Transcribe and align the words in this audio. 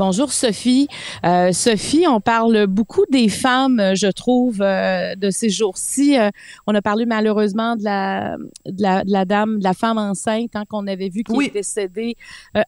Bonjour 0.00 0.32
Sophie. 0.32 0.88
Euh, 1.26 1.52
Sophie, 1.52 2.06
on 2.08 2.22
parle 2.22 2.66
beaucoup 2.66 3.04
des 3.10 3.28
femmes, 3.28 3.92
je 3.94 4.06
trouve, 4.06 4.62
euh, 4.62 5.14
de 5.14 5.28
ces 5.28 5.50
jours-ci. 5.50 6.18
Euh, 6.18 6.30
on 6.66 6.74
a 6.74 6.80
parlé 6.80 7.04
malheureusement 7.04 7.76
de 7.76 7.84
la, 7.84 8.38
de 8.64 8.80
la, 8.82 9.04
de 9.04 9.12
la 9.12 9.26
dame, 9.26 9.58
de 9.58 9.62
la 9.64 9.74
femme 9.74 9.98
enceinte 9.98 10.52
hein, 10.56 10.64
qu'on 10.70 10.86
avait 10.86 11.10
vu 11.10 11.22
qui 11.22 11.32
Oui. 11.32 11.48
est 11.48 11.52
décédée 11.52 12.16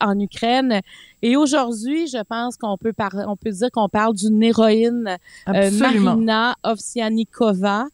en 0.03 0.21
Ukraine. 0.21 0.83
Et 1.23 1.35
aujourd'hui, 1.39 2.07
je 2.07 2.23
pense 2.23 2.59
qu'on 2.59 2.77
peut 2.77 2.93
par- 2.93 3.15
on 3.27 3.37
peut 3.37 3.51
dire 3.51 3.71
qu'on 3.73 3.89
parle 3.89 4.15
d'une 4.15 4.43
héroïne. 4.43 5.17
Marina 5.47 6.55
Ovsianikova, 6.65 7.87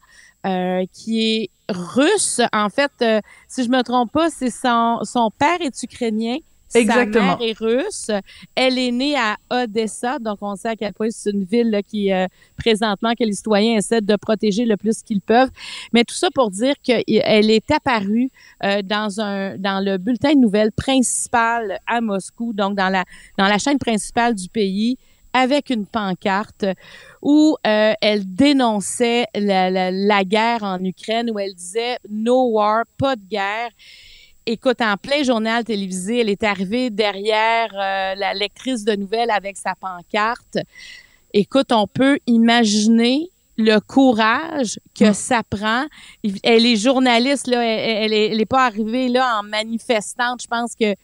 euh, 0.45 0.83
qui 0.91 1.21
est 1.21 1.49
russe. 1.69 2.41
En 2.51 2.67
fait, 2.67 2.91
euh, 3.01 3.21
si 3.47 3.63
je 3.63 3.69
me 3.69 3.81
trompe 3.83 4.11
pas, 4.11 4.29
c'est 4.29 4.49
son, 4.49 4.99
son 5.03 5.31
père 5.31 5.61
est 5.61 5.81
ukrainien. 5.81 6.39
Exactement. 6.75 7.33
Sa 7.33 7.37
mère 7.37 7.49
est 7.49 7.57
russe. 7.57 8.11
Elle 8.55 8.77
est 8.77 8.91
née 8.91 9.15
à 9.15 9.37
Odessa, 9.49 10.19
donc 10.19 10.37
on 10.41 10.55
sait 10.55 10.69
à 10.69 10.75
quel 10.75 10.93
point 10.93 11.07
c'est 11.09 11.31
une 11.31 11.43
ville 11.43 11.81
qui, 11.87 12.11
euh, 12.11 12.27
présentement, 12.57 13.13
que 13.17 13.23
les 13.23 13.33
citoyens 13.33 13.77
essaient 13.77 14.01
de 14.01 14.15
protéger 14.15 14.65
le 14.65 14.77
plus 14.77 15.01
qu'ils 15.01 15.21
peuvent. 15.21 15.49
Mais 15.93 16.03
tout 16.03 16.15
ça 16.15 16.29
pour 16.33 16.51
dire 16.51 16.75
qu'elle 16.83 17.03
est 17.07 17.71
apparue 17.71 18.29
euh, 18.63 18.81
dans 18.81 19.19
un 19.19 19.57
dans 19.57 19.83
le 19.83 19.97
bulletin 19.97 20.33
de 20.33 20.39
nouvelles 20.39 20.71
principal 20.71 21.79
à 21.87 22.01
Moscou, 22.01 22.53
donc 22.53 22.75
dans 22.75 22.89
la 22.89 23.03
dans 23.37 23.47
la 23.47 23.57
chaîne 23.57 23.79
principale 23.79 24.35
du 24.35 24.49
pays, 24.49 24.97
avec 25.33 25.69
une 25.69 25.85
pancarte 25.85 26.65
où 27.21 27.55
euh, 27.65 27.93
elle 28.01 28.35
dénonçait 28.35 29.25
la, 29.35 29.91
la 29.91 30.23
guerre 30.23 30.63
en 30.63 30.83
Ukraine, 30.83 31.29
où 31.31 31.39
elle 31.39 31.53
disait 31.53 31.97
No 32.09 32.49
war, 32.51 32.83
pas 32.97 33.15
de 33.15 33.23
guerre. 33.29 33.69
Écoute, 34.51 34.81
en 34.81 34.97
plein 34.97 35.21
journal 35.21 35.63
télévisé, 35.63 36.21
elle 36.21 36.29
est 36.29 36.43
arrivée 36.43 36.89
derrière 36.89 37.69
euh, 37.73 38.15
la 38.15 38.33
lectrice 38.33 38.83
de 38.83 38.95
nouvelles 38.95 39.29
avec 39.29 39.57
sa 39.57 39.75
pancarte. 39.79 40.57
Écoute, 41.33 41.71
on 41.71 41.85
peut 41.85 42.17
imaginer 42.25 43.29
le 43.57 43.77
courage 43.79 44.79
que 44.97 45.09
Mm. 45.09 45.13
ça 45.13 45.41
prend. 45.47 45.83
Elle 46.43 46.65
est 46.65 46.77
journaliste, 46.77 47.45
là, 47.47 47.63
elle, 47.63 48.05
elle, 48.05 48.13
est, 48.13 48.31
elle 48.31 48.41
est 48.41 48.45
pas 48.45 48.65
arrivée 48.65 49.07
là 49.09 49.39
en 49.39 49.43
manifestante. 49.43 50.41
Je 50.41 50.47
pense 50.47 50.73
que 50.73 50.95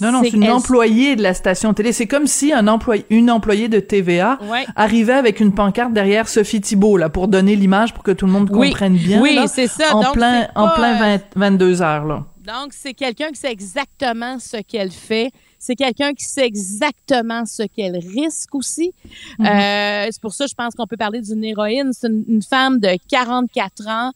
Non, 0.00 0.12
non, 0.12 0.20
c'est 0.22 0.30
une 0.30 0.44
elle- 0.44 0.52
employée 0.52 1.16
de 1.16 1.22
la 1.22 1.34
station 1.34 1.74
télé. 1.74 1.92
C'est 1.92 2.06
comme 2.06 2.26
si 2.26 2.52
un 2.52 2.66
employé, 2.68 3.04
une 3.10 3.30
employée 3.30 3.68
de 3.68 3.80
TVA 3.80 4.38
Ouais. 4.50 4.64
arrivait 4.76 5.12
avec 5.14 5.40
une 5.40 5.52
pancarte 5.52 5.92
derrière 5.92 6.28
Sophie 6.28 6.60
Thibault, 6.62 6.96
là, 6.96 7.10
pour 7.10 7.28
donner 7.28 7.56
l'image, 7.56 7.92
pour 7.92 8.04
que 8.04 8.12
tout 8.12 8.24
le 8.24 8.32
monde 8.32 8.48
Oui. 8.52 8.70
comprenne 8.70 8.96
bien. 8.96 9.20
Oui, 9.20 9.38
c'est 9.48 9.66
ça. 9.66 9.94
En 9.94 10.00
Donc, 10.02 10.14
plein, 10.14 10.48
en 10.54 10.70
plein 10.70 10.94
euh, 10.96 11.18
20 11.18 11.22
22 11.36 11.82
heures, 11.82 12.04
là. 12.06 12.24
Donc, 12.44 12.72
c'est 12.72 12.92
quelqu'un 12.92 13.30
qui 13.30 13.36
sait 13.36 13.50
exactement 13.50 14.38
ce 14.38 14.58
qu'elle 14.58 14.90
fait. 14.90 15.30
C'est 15.58 15.76
quelqu'un 15.76 16.12
qui 16.12 16.24
sait 16.24 16.44
exactement 16.44 17.46
ce 17.46 17.62
qu'elle 17.62 17.96
risque 17.96 18.54
aussi. 18.54 18.92
Mhm. 19.38 19.46
Euh, 19.46 20.08
c'est 20.10 20.20
pour 20.20 20.34
ça, 20.34 20.46
je 20.46 20.52
pense 20.52 20.74
qu'on 20.74 20.86
peut 20.86 20.98
parler 20.98 21.22
d'une 21.22 21.42
héroïne. 21.42 21.92
C'est 21.94 22.08
une, 22.08 22.24
une 22.28 22.42
femme 22.42 22.80
de 22.80 22.98
44 23.08 23.88
ans 23.88 24.12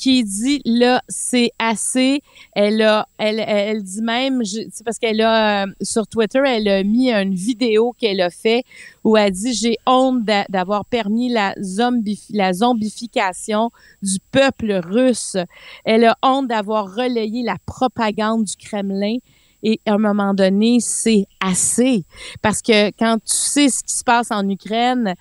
qui 0.00 0.24
dit 0.24 0.62
là 0.64 1.02
c'est 1.08 1.50
assez 1.58 2.22
elle 2.54 2.80
a 2.82 3.06
elle 3.18 3.40
elle 3.46 3.82
dit 3.82 4.02
même 4.02 4.42
c'est 4.44 4.84
parce 4.84 4.98
qu'elle 4.98 5.20
a 5.20 5.64
euh, 5.64 5.72
sur 5.82 6.06
Twitter 6.06 6.40
elle 6.46 6.68
a 6.68 6.82
mis 6.82 7.12
une 7.12 7.34
vidéo 7.34 7.94
qu'elle 7.98 8.20
a 8.20 8.30
fait 8.30 8.64
où 9.04 9.16
elle 9.16 9.32
dit 9.32 9.52
j'ai 9.52 9.76
honte 9.86 10.24
d'a- 10.24 10.46
d'avoir 10.48 10.84
permis 10.84 11.28
la 11.28 11.54
zombie 11.62 12.22
la 12.30 12.52
zombification 12.52 13.70
du 14.02 14.18
peuple 14.32 14.80
russe 14.82 15.36
elle 15.84 16.04
a 16.06 16.16
honte 16.22 16.48
d'avoir 16.48 16.94
relayé 16.94 17.42
la 17.42 17.56
propagande 17.66 18.44
du 18.44 18.56
Kremlin. 18.56 19.16
Et 19.62 19.78
à 19.84 19.92
un 19.92 19.98
moment 19.98 20.32
donné, 20.32 20.78
c'est 20.80 21.26
assez. 21.38 22.04
Parce 22.40 22.62
que 22.62 22.88
quand 22.92 23.16
tu 23.18 23.36
sais 23.36 23.68
ce 23.68 23.82
qui 23.84 23.92
se 23.92 24.04
passe 24.04 24.30
en 24.30 24.48
Ukraine, 24.48 25.14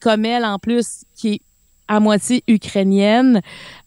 comme 0.00 0.24
elle 0.24 0.44
en 0.44 0.58
plus, 0.60 1.02
qui 1.16 1.28
est 1.34 1.40
à 1.88 1.98
moitié 1.98 2.44
ukrainienne, 2.46 3.40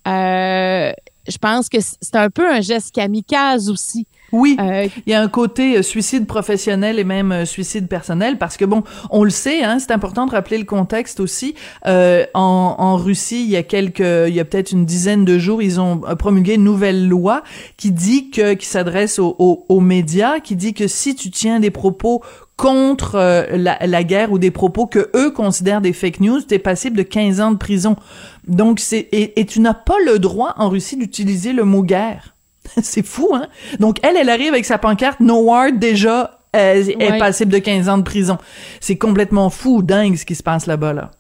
euh, 0.08 0.92
je 1.28 1.38
pense 1.38 1.70
que 1.70 1.78
c'est 1.80 2.16
un 2.16 2.30
peu 2.30 2.50
un 2.52 2.62
geste 2.62 2.94
kamikaze 2.94 3.70
aussi. 3.70 4.08
Oui. 4.34 4.58
Euh, 4.60 4.88
Il 5.06 5.12
y 5.12 5.14
a 5.14 5.22
un 5.22 5.28
côté 5.28 5.78
euh, 5.78 5.84
suicide 5.84 6.26
professionnel 6.26 6.98
et 6.98 7.04
même 7.04 7.32
euh, 7.32 7.46
suicide 7.46 7.88
personnel 7.88 8.40
parce 8.40 8.58
que 8.58 8.66
bon, 8.66 8.84
on 9.12 9.24
le 9.24 9.30
sait, 9.30 9.64
hein, 9.64 9.78
c'est 9.78 9.92
important 9.92 10.26
de 10.26 10.32
rappeler 10.32 10.58
le 10.58 10.66
contexte 10.66 11.20
aussi. 11.20 11.54
Euh, 11.86 12.26
en, 12.34 12.76
en 12.80 12.98
Russie, 12.98 13.44
il 13.44 13.52
y 13.52 13.56
a 13.56 13.62
quelques, 13.62 14.00
il 14.00 14.34
y 14.34 14.40
a 14.40 14.46
peut-être 14.46 14.72
une 14.72 14.86
dizaine 14.86 15.24
de 15.24 15.38
jours, 15.38 15.62
ils 15.62 15.80
ont 15.80 16.02
promulgué 16.18 16.56
une 16.56 16.64
nouvelle 16.64 17.08
loi 17.08 17.44
qui 17.78 17.92
dit 17.92 18.32
que, 18.32 18.56
qui 18.56 18.66
s'adresse 18.66 19.20
aux, 19.20 19.36
aux, 19.38 19.66
aux 19.70 19.82
médias, 19.82 20.40
qui 20.40 20.56
dit 20.56 20.74
que 20.74 20.88
si 20.88 21.16
tu 21.16 21.30
tiens 21.30 21.60
des 21.60 21.72
propos 21.72 22.24
contre 22.58 23.16
euh, 23.16 23.44
la, 23.58 23.78
la 23.86 24.04
guerre 24.04 24.32
ou 24.32 24.38
des 24.40 24.52
propos 24.52 24.86
que 24.86 25.10
eux 25.16 25.32
considèrent 25.32 25.82
des 25.82 25.94
fake 25.94 26.20
news, 26.20 26.42
t'es 26.42 26.60
passible 26.60 26.96
de 26.98 27.04
15 27.04 27.42
ans 27.42 27.52
de 27.52 27.58
prison. 27.58 27.96
Donc 28.48 28.80
c'est 28.80 29.08
et, 29.12 29.40
et 29.40 29.46
tu 29.46 29.60
n'as 29.60 29.74
pas 29.74 29.98
le 30.06 30.20
droit 30.20 30.54
en 30.58 30.70
Russie 30.70 30.96
d'utiliser 30.98 31.52
le 31.54 31.64
mot 31.66 31.84
guerre. 31.84 32.36
c'est 32.82 33.06
fou, 33.06 33.30
hein? 33.34 33.48
Donc, 33.80 33.98
elle, 34.04 34.16
elle 34.16 34.30
arrive 34.30 34.54
avec 34.54 34.64
sa 34.64 34.78
pancarte 34.78 35.20
No 35.20 35.42
War, 35.42 35.74
déjà, 35.74 36.40
euh, 36.56 36.82
est 36.88 36.96
Ouais. 37.12 37.18
passible 37.18 37.52
de 37.52 37.58
15 37.58 37.90
ans 37.90 37.98
de 37.98 38.04
prison. 38.04 38.38
C'est 38.80 38.96
complètement 38.98 39.50
fou, 39.50 39.82
dingue, 39.82 40.16
ce 40.16 40.26
qui 40.26 40.34
se 40.36 40.44
passe 40.44 40.66
là-bas, 40.66 40.94
là. 40.94 41.12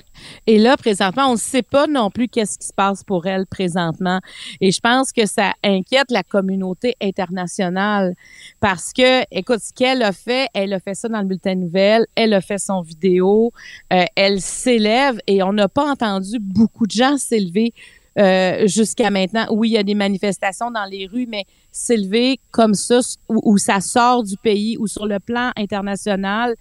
Et 0.47 0.57
là, 0.57 0.77
présentement, 0.77 1.27
on 1.27 1.33
ne 1.33 1.37
sait 1.37 1.61
pas 1.61 1.87
non 1.87 2.09
plus 2.09 2.27
qu'est-ce 2.27 2.57
qui 2.57 2.67
se 2.67 2.73
passe 2.73 3.03
pour 3.03 3.25
elle 3.25 3.45
présentement. 3.45 4.19
Et 4.61 4.71
je 4.71 4.79
pense 4.79 5.11
que 5.11 5.25
ça 5.25 5.53
inquiète 5.63 6.11
la 6.11 6.23
communauté 6.23 6.95
internationale 7.01 8.15
parce 8.59 8.93
que, 8.93 9.23
écoute, 9.31 9.59
ce 9.59 9.73
qu'elle 9.73 10.03
a 10.03 10.11
fait, 10.11 10.47
elle 10.53 10.73
a 10.73 10.79
fait 10.79 10.95
ça 10.95 11.09
dans 11.09 11.19
le 11.19 11.27
bulletin 11.27 11.55
de 11.55 11.61
nouvelles, 11.61 12.05
elle 12.15 12.33
a 12.33 12.41
fait 12.41 12.57
son 12.57 12.81
vidéo, 12.81 13.51
euh, 13.91 14.05
elle 14.15 14.41
s'élève 14.41 15.19
et 15.27 15.43
on 15.43 15.53
n'a 15.53 15.67
pas 15.67 15.89
entendu 15.89 16.39
beaucoup 16.39 16.87
de 16.87 16.91
gens 16.91 17.17
s'élever 17.17 17.73
euh, 18.19 18.67
jusqu'à 18.67 19.09
maintenant. 19.09 19.47
Oui, 19.49 19.69
il 19.69 19.73
y 19.73 19.77
a 19.77 19.83
des 19.83 19.95
manifestations 19.95 20.69
dans 20.69 20.85
les 20.85 21.07
rues, 21.07 21.25
mais 21.27 21.45
s'élever 21.71 22.39
comme 22.51 22.75
ça, 22.75 22.99
où, 23.27 23.41
où 23.43 23.57
ça 23.57 23.81
sort 23.81 24.23
du 24.23 24.37
pays 24.37 24.77
ou 24.77 24.85
sur 24.85 25.07
le 25.07 25.19
plan 25.19 25.51
international, 25.55 26.55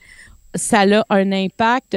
ça 0.55 0.81
a 0.81 1.05
un 1.11 1.33
impact. 1.33 1.97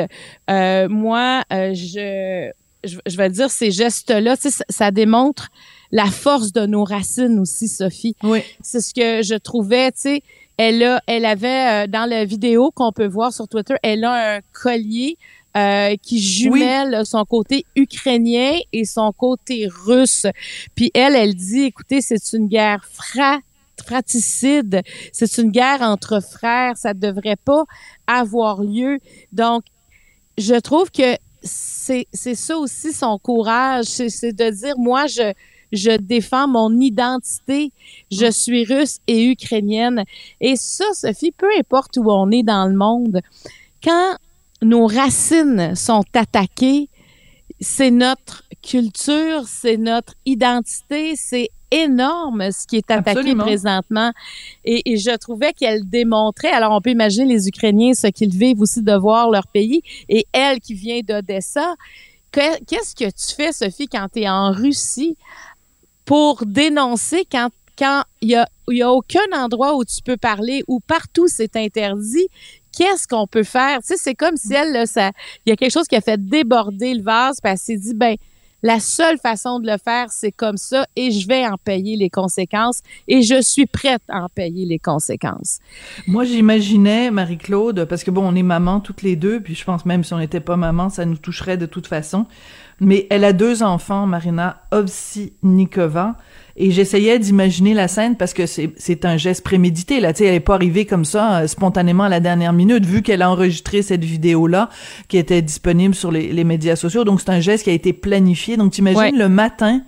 Euh, 0.50 0.88
moi, 0.90 1.44
euh, 1.52 1.74
je, 1.74 2.52
je, 2.84 2.98
je 3.06 3.18
vais 3.18 3.30
dire 3.30 3.50
ces 3.50 3.72
gestes-là, 3.72 4.36
ça, 4.36 4.50
ça 4.70 4.92
démontre 4.92 5.50
la 5.92 6.06
force 6.06 6.52
de 6.52 6.66
nos 6.66 6.84
racines 6.84 7.40
aussi, 7.40 7.68
Sophie. 7.68 8.16
Oui. 8.24 8.40
C'est 8.62 8.82
ce 8.82 8.94
que 8.94 9.24
je 9.24 9.36
trouvais, 9.36 9.92
tu 9.92 10.02
sais. 10.02 10.24
Elle 10.58 10.84
a, 10.84 11.02
elle 11.06 11.26
avait 11.26 11.86
euh, 11.86 11.88
dans 11.88 12.10
la 12.10 12.24
vidéo 12.24 12.72
qu'on 12.74 12.92
peut 12.94 13.08
voir 13.08 13.34
sur 13.34 13.48
Twitter, 13.48 13.76
elle 13.84 14.06
a 14.06 14.38
un 14.38 14.40
collier 14.54 15.18
euh, 15.58 15.96
qui 16.02 16.20
jumelle 16.20 17.06
son 17.06 17.24
côté 17.26 17.66
ukrainien 17.76 18.60
et 18.72 18.86
son 18.86 19.12
côté 19.12 19.68
russe. 19.86 20.26
Puis 20.76 20.92
elle, 20.94 21.16
elle 21.16 21.34
dit, 21.34 21.64
écoutez, 21.64 22.02
c'est 22.02 22.22
une 22.34 22.48
guerre 22.48 22.86
fra 22.92 23.40
fratricide, 23.86 24.82
c'est 25.12 25.38
une 25.38 25.52
guerre 25.52 25.82
entre 25.82 26.22
frères, 26.22 26.78
ça 26.78 26.94
devrait 26.94 27.38
pas 27.38 27.64
avoir 28.08 28.62
lieu. 28.62 29.00
Donc, 29.32 29.64
je 30.38 30.56
trouve 30.56 30.92
que 30.92 31.16
c'est 31.44 32.08
ça 32.14 32.58
aussi 32.58 32.92
son 32.92 33.20
courage, 33.20 33.86
c'est 33.86 34.10
c'est 34.10 34.34
de 34.34 34.50
dire 34.50 34.78
moi 34.78 35.06
je 35.06 35.34
je 35.72 35.98
défends 35.98 36.48
mon 36.48 36.80
identité, 36.80 37.72
je 38.12 38.30
suis 38.32 38.64
russe 38.64 39.00
et 39.08 39.26
ukrainienne. 39.26 40.04
Et 40.40 40.56
ça, 40.56 40.86
Sophie, 40.94 41.32
peu 41.32 41.50
importe 41.60 41.98
où 41.98 42.10
on 42.10 42.32
est 42.32 42.44
dans 42.44 42.68
le 42.68 42.76
monde, 42.76 43.22
quand 43.84 44.16
nos 44.62 44.88
racines 44.88 45.76
sont 45.76 46.06
attaquées, 46.14 46.90
c'est 47.60 47.92
notre 47.92 48.44
culture, 48.62 49.48
c'est 49.48 49.78
notre 49.78 50.14
identité, 50.26 51.16
c'est 51.16 51.50
énorme 51.84 52.52
ce 52.52 52.66
qui 52.68 52.78
est 52.78 52.92
attaqué 52.92 53.20
Absolument. 53.20 53.44
présentement. 53.44 54.12
Et, 54.64 54.92
et 54.92 54.98
je 54.98 55.16
trouvais 55.18 55.54
qu'elle 55.54 55.88
démontrait, 55.88 56.52
alors 56.52 56.72
on 56.72 56.82
peut 56.82 56.92
imaginer 56.92 57.26
les 57.34 57.48
Ukrainiens, 57.48 57.94
ce 57.94 58.08
qu'ils 58.08 58.36
vivent 58.36 58.62
aussi 58.62 58.82
de 58.82 58.94
voir 58.94 59.30
leur 59.30 59.48
pays, 59.48 59.82
et 60.10 60.26
elle 60.32 60.60
qui 60.60 60.74
vient 60.74 61.02
d'Odessa. 61.04 61.76
Que- 62.32 62.64
Qu'est-ce 62.66 62.96
que 62.96 63.06
tu 63.06 63.36
fais, 63.36 63.52
Sophie, 63.54 63.88
quand 63.88 64.08
tu 64.12 64.22
es 64.22 64.30
en 64.30 64.52
Russie 64.52 65.16
pour 66.06 66.46
dénoncer 66.46 67.26
quand 67.32 67.50
quand 67.78 68.04
il 68.22 68.30
y 68.30 68.36
a, 68.36 68.48
y 68.70 68.82
a 68.82 68.90
aucun 68.90 69.20
endroit 69.34 69.76
où 69.76 69.84
tu 69.84 70.02
peux 70.02 70.16
parler, 70.16 70.64
où 70.70 70.80
partout 70.80 71.28
c'est 71.28 71.58
interdit, 71.58 72.30
qu'est-ce 72.72 73.06
qu'on 73.06 73.28
peut 73.28 73.44
faire? 73.44 73.80
Tu 73.80 73.88
sais, 73.88 73.98
c'est 73.98 74.16
comme 74.16 74.38
si 74.38 74.54
elle, 74.54 74.82
il 75.46 75.50
y 75.50 75.52
a 75.52 75.58
quelque 75.58 75.74
chose 75.74 75.86
qui 75.86 75.98
a 75.98 76.00
fait 76.00 76.18
déborder 76.18 76.94
le 76.94 77.04
vase, 77.04 77.42
puis 77.44 77.52
elle 77.52 77.58
s'est 77.58 77.76
dit, 77.76 77.94
ben, 77.94 78.16
la 78.66 78.80
seule 78.80 79.20
façon 79.20 79.60
de 79.60 79.68
le 79.68 79.78
faire, 79.78 80.08
c'est 80.10 80.32
comme 80.32 80.58
ça, 80.58 80.88
et 80.96 81.12
je 81.12 81.28
vais 81.28 81.46
en 81.46 81.56
payer 81.56 81.96
les 81.98 82.10
conséquences, 82.10 82.82
et 83.08 83.22
je 83.22 83.40
suis 83.40 83.68
prête 83.68 84.02
à 84.10 84.24
en 84.24 84.28
payer 84.28 84.66
les 84.66 84.80
conséquences. 84.80 85.60
Moi, 86.08 86.24
j'imaginais 86.24 87.12
Marie-Claude, 87.12 87.86
parce 87.86 88.04
que 88.04 88.10
bon, 88.10 88.28
on 88.28 88.34
est 88.34 88.42
maman 88.42 88.80
toutes 88.80 89.04
les 89.04 89.16
deux, 89.16 89.40
puis 89.40 89.54
je 89.54 89.64
pense 89.64 89.86
même 89.86 90.04
si 90.04 90.16
on 90.16 90.18
n'était 90.18 90.40
pas 90.40 90.58
maman, 90.58 90.90
ça 90.90 91.06
nous 91.06 91.18
toucherait 91.18 91.58
de 91.58 91.68
toute 91.68 91.86
façon. 91.86 92.26
Mais 92.82 93.08
elle 93.10 93.24
a 93.24 93.32
deux 93.32 93.64
enfants, 93.64 94.06
Marina 94.06 94.62
Ovsinikova, 94.72 96.16
et 96.58 96.72
j'essayais 96.72 97.20
d'imaginer 97.20 97.74
la 97.74 97.88
scène 97.88 98.16
parce 98.18 98.34
que 98.34 98.46
c'est 98.46 98.72
c'est 98.78 99.06
un 99.06 99.18
geste 99.18 99.44
prémédité. 99.44 100.00
Là, 100.00 100.14
tu 100.14 100.20
sais, 100.20 100.26
elle 100.26 100.36
est 100.36 100.40
pas 100.42 100.56
arrivée 100.56 100.86
comme 100.86 101.06
ça 101.06 101.40
euh, 101.40 101.48
spontanément 101.48 102.04
à 102.04 102.10
la 102.10 102.20
dernière 102.20 102.54
minute, 102.54 102.86
vu 102.86 103.02
qu'elle 103.02 103.22
a 103.22 103.30
enregistré 103.30 103.82
cette 103.82 104.04
vidéo-là 104.04 104.70
qui 105.08 105.18
était 105.18 105.42
disponible 105.42 105.96
sur 105.96 106.12
les, 106.12 106.32
les 106.32 106.44
médias 106.44 106.76
sociaux. 106.76 107.04
Donc 107.04 107.22
c'est 107.22 107.30
un 107.30 107.40
geste 107.40 107.64
qui 107.66 107.70
a 107.70 107.74
été 107.74 107.94
planifié. 107.94 108.58
Donc 108.58 108.72
t'imagines 108.74 109.00
Ouais. 109.00 109.12
le 109.12 109.30
matin, 109.30 109.82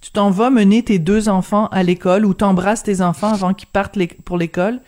tu 0.00 0.10
t'en 0.10 0.30
vas 0.30 0.50
mener 0.50 0.82
tes 0.82 0.98
deux 0.98 1.28
enfants 1.28 1.66
à 1.68 1.82
l'école 1.82 2.24
ou 2.26 2.34
t'embrasses 2.34 2.82
tes 2.82 3.00
enfants 3.00 3.32
avant 3.32 3.54
qu'ils 3.54 3.68
partent 3.68 3.98
pour 4.24 4.36
l'école 4.38 4.80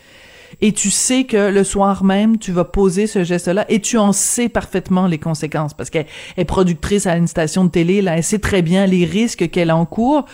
et 0.61 0.73
tu 0.73 0.91
sais 0.91 1.25
que 1.25 1.51
le 1.51 1.65
soir 1.65 2.05
même, 2.05 2.39
tu 2.39 2.53
vas 2.53 2.65
poser 2.65 3.07
ce 3.07 3.25
geste-là 3.25 3.67
et 3.69 3.81
tu 3.81 3.99
en 3.99 4.13
sais 4.13 4.49
parfaitement 4.49 5.07
les 5.07 5.19
conséquences 5.19 5.75
parce 5.75 5.91
qu'elle 5.91 6.07
est 6.37 6.45
productrice 6.45 7.07
à 7.07 7.17
une 7.17 7.27
station 7.27 7.65
de 7.65 7.71
télé, 7.71 8.03
là, 8.03 8.17
elle 8.17 8.25
sait 8.25 8.39
très 8.39 8.63
bien 8.63 8.87
les 8.87 9.05
risques 9.05 9.51
qu'elle 9.51 9.71
encourt. 9.71 10.25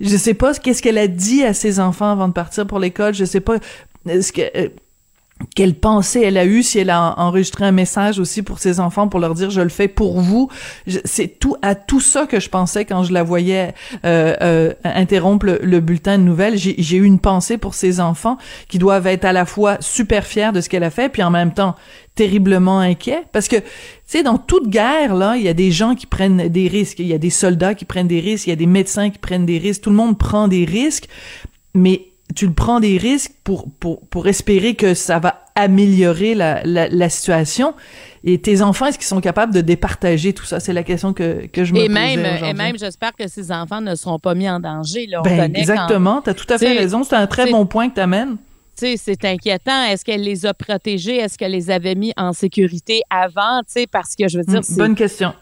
Je 0.00 0.16
sais 0.16 0.34
pas 0.34 0.52
qu'est-ce 0.54 0.82
qu'elle 0.82 0.98
a 0.98 1.08
dit 1.08 1.42
à 1.42 1.54
ses 1.54 1.80
enfants 1.80 2.12
avant 2.12 2.28
de 2.28 2.34
partir 2.34 2.66
pour 2.66 2.78
l'école, 2.78 3.14
je 3.14 3.24
sais 3.24 3.40
pas 3.40 3.58
ce 4.06 4.30
que 4.30 4.42
euh, 4.56 4.68
quelle 5.54 5.74
pensée 5.74 6.22
elle 6.22 6.38
a 6.38 6.46
eue, 6.46 6.62
si 6.62 6.78
elle 6.78 6.88
a 6.88 7.14
enregistré 7.18 7.64
un 7.66 7.72
message 7.72 8.18
aussi 8.18 8.42
pour 8.42 8.58
ses 8.58 8.80
enfants 8.80 9.06
pour 9.06 9.20
leur 9.20 9.34
dire 9.34 9.50
je 9.50 9.60
le 9.60 9.68
fais 9.68 9.88
pour 9.88 10.20
vous. 10.20 10.48
C'est 11.04 11.38
tout 11.38 11.56
à 11.60 11.74
tout 11.74 12.00
ça 12.00 12.26
que 12.26 12.40
je 12.40 12.48
pensais 12.48 12.86
quand 12.86 13.02
je 13.02 13.12
la 13.12 13.22
voyais 13.22 13.74
euh, 14.06 14.34
euh, 14.40 14.72
interrompre 14.84 15.44
le, 15.44 15.58
le 15.62 15.80
bulletin 15.80 16.18
de 16.18 16.22
nouvelles. 16.22 16.56
J'ai 16.56 16.74
j'ai 16.78 16.96
eu 16.96 17.04
une 17.04 17.18
pensée 17.18 17.58
pour 17.58 17.74
ses 17.74 18.00
enfants 18.00 18.38
qui 18.68 18.78
doivent 18.78 19.06
être 19.06 19.26
à 19.26 19.32
la 19.34 19.44
fois 19.44 19.76
super 19.80 20.24
fiers 20.24 20.52
de 20.52 20.62
ce 20.62 20.70
qu'elle 20.70 20.84
a 20.84 20.90
fait, 20.90 21.10
puis 21.10 21.22
en 21.22 21.30
même 21.30 21.52
temps 21.52 21.74
terriblement 22.14 22.78
inquiets. 22.78 23.24
Parce 23.32 23.48
que 23.48 23.56
tu 23.56 23.64
sais 24.06 24.22
dans 24.22 24.38
toute 24.38 24.70
guerre 24.70 25.14
là 25.14 25.36
il 25.36 25.42
y 25.42 25.48
a 25.48 25.54
des 25.54 25.70
gens 25.70 25.94
qui 25.94 26.06
prennent 26.06 26.48
des 26.48 26.68
risques. 26.68 26.98
Il 26.98 27.08
y 27.08 27.14
a 27.14 27.18
des 27.18 27.30
soldats 27.30 27.74
qui 27.74 27.84
prennent 27.84 28.08
des 28.08 28.20
risques. 28.20 28.46
Il 28.46 28.50
y 28.50 28.54
a 28.54 28.56
des 28.56 28.66
médecins 28.66 29.10
qui 29.10 29.18
prennent 29.18 29.44
des 29.44 29.58
risques. 29.58 29.82
Tout 29.82 29.90
le 29.90 29.96
monde 29.96 30.16
prend 30.16 30.48
des 30.48 30.64
risques. 30.64 31.08
Mais 31.74 32.06
tu 32.34 32.46
le 32.46 32.52
prends 32.52 32.80
des 32.80 32.98
risques 32.98 33.32
pour, 33.44 33.70
pour, 33.78 34.00
pour 34.08 34.26
espérer 34.26 34.74
que 34.74 34.94
ça 34.94 35.18
va 35.18 35.44
améliorer 35.54 36.34
la, 36.34 36.62
la, 36.64 36.88
la 36.88 37.08
situation. 37.08 37.74
Et 38.24 38.40
tes 38.40 38.60
enfants, 38.60 38.86
est-ce 38.86 38.98
qu'ils 38.98 39.06
sont 39.06 39.20
capables 39.20 39.54
de 39.54 39.60
départager 39.60 40.32
tout 40.32 40.44
ça? 40.44 40.58
C'est 40.58 40.72
la 40.72 40.82
question 40.82 41.12
que, 41.12 41.46
que 41.46 41.64
je 41.64 41.72
me 41.72 41.78
Et 41.78 41.86
posais 41.86 41.94
même, 41.94 42.44
et 42.44 42.52
même, 42.52 42.76
j'espère 42.78 43.12
que 43.14 43.28
ces 43.28 43.52
enfants 43.52 43.80
ne 43.80 43.94
seront 43.94 44.18
pas 44.18 44.34
mis 44.34 44.50
en 44.50 44.58
danger. 44.58 45.06
Là. 45.06 45.20
On 45.20 45.22
Ben, 45.22 45.54
exactement, 45.54 46.20
tu 46.20 46.30
as 46.30 46.34
tout 46.34 46.52
à 46.52 46.58
fait 46.58 46.76
raison. 46.76 47.04
C'est 47.04 47.14
un 47.14 47.26
très 47.28 47.50
bon 47.50 47.66
point 47.66 47.88
que 47.88 47.94
tu 47.94 48.00
amènes. 48.00 48.36
Tu 48.78 48.86
sais, 48.86 48.96
c'est 48.98 49.24
inquiétant. 49.24 49.84
Est-ce 49.84 50.04
qu'elle 50.04 50.22
les 50.22 50.44
a 50.44 50.52
protégés? 50.52 51.16
Est-ce 51.16 51.38
qu'elle 51.38 51.52
les 51.52 51.70
avait 51.70 51.94
mis 51.94 52.12
en 52.16 52.32
sécurité 52.32 53.00
avant? 53.08 53.60
Tu 53.60 53.72
sais, 53.72 53.86
parce 53.86 54.14
que 54.14 54.28
je 54.28 54.38
veux 54.38 54.44
dire, 54.44 54.62
c'est- 54.62 54.76
Bonne 54.76 54.94
question. 54.94 55.32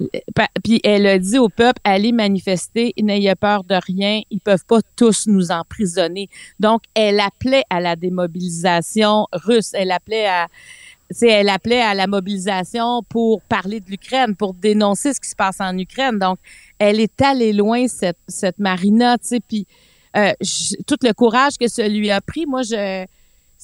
Puis 0.63 0.81
elle 0.85 1.07
a 1.07 1.19
dit 1.19 1.39
au 1.39 1.49
peuple, 1.49 1.81
allez 1.85 2.13
manifester, 2.13 2.93
n'ayez 3.01 3.35
peur 3.35 3.65
de 3.65 3.75
rien, 3.75 4.21
ils 4.31 4.41
peuvent 4.41 4.65
pas 4.67 4.79
tous 4.97 5.27
nous 5.27 5.51
emprisonner. 5.51 6.29
Donc, 6.61 6.83
elle 6.95 7.19
appelait 7.21 7.65
à 7.71 7.81
la 7.81 7.97
démobilisation 7.97 9.27
russe, 9.33 9.71
elle 9.75 9.91
appelait 9.91 10.27
à 10.27 10.47
tu 11.11 11.19
sais, 11.19 11.29
elle 11.29 11.51
appelait 11.51 11.83
à 11.83 11.93
la 11.95 12.07
mobilisation 12.07 13.03
pour 13.09 13.43
parler 13.43 13.81
de 13.81 13.91
l'Ukraine, 13.91 14.35
pour 14.35 14.55
dénoncer 14.55 15.13
ce 15.13 15.21
qui 15.21 15.29
se 15.29 15.37
passe 15.37 15.61
en 15.61 15.77
Ukraine. 15.77 16.19
Donc, 16.19 16.39
elle 16.79 16.99
est 16.99 17.21
allée 17.21 17.53
loin, 17.53 17.87
cette, 17.89 18.17
cette 18.27 18.59
Marina, 18.59 19.19
tu 19.19 19.29
sais, 19.29 19.41
puis 19.47 19.67
euh, 20.17 20.33
tout 20.87 20.97
le 21.03 21.13
courage 21.13 21.59
que 21.61 21.69
ça 21.69 21.87
lui 21.89 22.11
a 22.11 22.21
pris, 22.23 22.47
moi, 22.47 22.63
je 22.63 23.05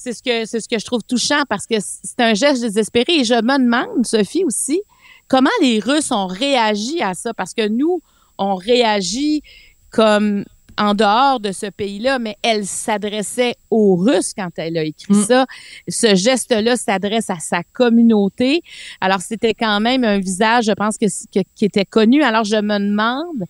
c'est 0.01 0.13
ce 0.13 0.23
que 0.23 0.45
c'est 0.45 0.59
ce 0.59 0.67
que 0.67 0.79
je 0.79 0.85
trouve 0.85 1.01
touchant 1.03 1.43
parce 1.49 1.65
que 1.67 1.75
c'est 1.79 2.19
un 2.19 2.33
geste 2.33 2.61
désespéré 2.61 3.13
et 3.19 3.23
je 3.23 3.33
me 3.35 3.57
demande 3.63 4.05
Sophie 4.05 4.43
aussi 4.45 4.81
comment 5.27 5.49
les 5.61 5.79
Russes 5.79 6.11
ont 6.11 6.27
réagi 6.27 7.01
à 7.01 7.13
ça? 7.13 7.33
Parce 7.33 7.53
que 7.53 7.67
nous 7.67 8.01
on 8.37 8.55
réagit 8.55 9.41
comme 9.89 10.43
en 10.77 10.95
dehors 10.95 11.39
de 11.39 11.51
ce 11.51 11.67
pays-là, 11.67 12.17
mais 12.17 12.37
elle 12.41 12.65
s'adressait 12.65 13.55
aux 13.69 13.95
Russes 13.97 14.33
quand 14.35 14.49
elle 14.55 14.77
a 14.77 14.83
écrit 14.83 15.13
Mm. 15.13 15.23
ça. 15.25 15.45
Ce 15.87 16.15
geste-là 16.15 16.75
s'adresse 16.77 17.29
à 17.29 17.39
sa 17.39 17.61
communauté. 17.73 18.61
Alors, 19.01 19.21
c'était 19.21 19.53
quand 19.53 19.79
même 19.81 20.03
un 20.05 20.17
visage, 20.19 20.65
je 20.65 20.71
pense, 20.71 20.97
que, 20.97 21.05
que- 21.05 21.45
qui 21.55 21.65
était 21.65 21.85
connu. 21.85 22.23
Alors, 22.23 22.45
je 22.45 22.55
me 22.55 22.79
demande, 22.79 23.43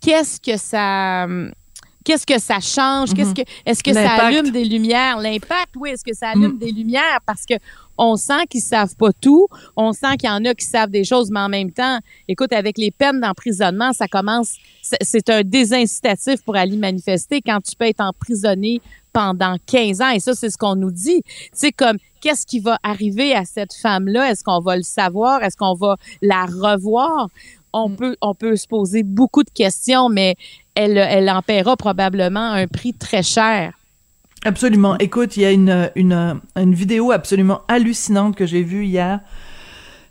qu'est-ce 0.00 0.38
que 0.40 0.56
ça... 0.58 1.26
Qu'est-ce 2.04 2.26
que 2.26 2.38
ça 2.40 2.60
change? 2.60 3.12
Qu'est-ce 3.14 3.34
que, 3.34 3.42
est-ce 3.66 3.82
que 3.82 3.90
ça 3.94 4.16
allume 4.24 4.50
des 4.50 4.64
lumières? 4.64 5.18
L'impact, 5.18 5.74
oui. 5.76 5.90
Est-ce 5.90 6.04
que 6.04 6.14
ça 6.14 6.30
allume 6.30 6.58
des 6.58 6.72
lumières? 6.72 7.20
Parce 7.26 7.44
que 7.44 7.54
on 7.98 8.16
sent 8.16 8.46
qu'ils 8.48 8.62
savent 8.62 8.96
pas 8.96 9.10
tout. 9.20 9.46
On 9.76 9.92
sent 9.92 10.16
qu'il 10.18 10.28
y 10.30 10.32
en 10.32 10.42
a 10.46 10.54
qui 10.54 10.64
savent 10.64 10.88
des 10.90 11.04
choses, 11.04 11.30
mais 11.30 11.40
en 11.40 11.50
même 11.50 11.70
temps, 11.70 11.98
écoute, 12.26 12.52
avec 12.54 12.78
les 12.78 12.90
peines 12.90 13.20
d'emprisonnement, 13.20 13.92
ça 13.92 14.08
commence, 14.08 14.54
c'est- 14.80 14.96
c'est 15.02 15.28
un 15.28 15.42
désincitatif 15.42 16.42
pour 16.42 16.56
aller 16.56 16.78
manifester 16.78 17.42
quand 17.42 17.60
tu 17.60 17.76
peux 17.76 17.84
être 17.84 18.00
emprisonné 18.00 18.80
pendant 19.12 19.56
15 19.66 20.00
ans. 20.00 20.10
Et 20.10 20.20
ça, 20.20 20.34
c'est 20.34 20.48
ce 20.50 20.56
qu'on 20.56 20.76
nous 20.76 20.92
dit. 20.92 21.20
C'est 21.52 21.72
comme, 21.72 21.98
qu'est-ce 22.22 22.46
qui 22.46 22.60
va 22.60 22.78
arriver 22.82 23.34
à 23.34 23.44
cette 23.44 23.74
femme-là? 23.74 24.30
Est-ce 24.30 24.44
qu'on 24.44 24.60
va 24.60 24.76
le 24.76 24.82
savoir? 24.84 25.42
Est-ce 25.42 25.56
qu'on 25.56 25.74
va 25.74 25.96
la 26.22 26.46
revoir? 26.46 27.28
On 27.72 27.90
peut, 27.90 28.16
on 28.20 28.34
peut 28.34 28.56
se 28.56 28.66
poser 28.66 29.02
beaucoup 29.02 29.42
de 29.42 29.50
questions, 29.50 30.08
mais 30.08 30.36
elle, 30.74 30.98
elle 30.98 31.30
en 31.30 31.42
paiera 31.42 31.76
probablement 31.76 32.52
un 32.52 32.66
prix 32.66 32.94
très 32.94 33.22
cher. 33.22 33.72
Absolument. 34.44 34.96
Écoute, 34.98 35.36
il 35.36 35.42
y 35.42 35.46
a 35.46 35.50
une, 35.50 35.90
une, 35.96 36.40
une 36.56 36.74
vidéo 36.74 37.12
absolument 37.12 37.60
hallucinante 37.68 38.36
que 38.36 38.46
j'ai 38.46 38.62
vue 38.62 38.86
hier. 38.86 39.20